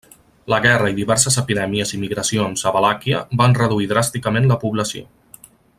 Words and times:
La 0.51 0.57
guerra 0.61 0.87
i 0.93 0.95
diverses 0.99 1.37
epidèmies 1.41 1.91
i 1.97 1.99
migracions 2.05 2.65
a 2.71 2.75
Valàquia 2.79 3.21
van 3.43 3.55
reduir 3.61 3.91
dràsticament 3.93 4.53
la 4.53 4.59
població. 4.65 5.07